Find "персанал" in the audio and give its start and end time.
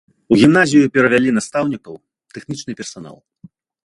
2.81-3.15